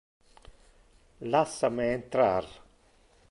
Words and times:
Lassa 1.35 1.69
me 1.69 1.91
entrar. 1.99 2.47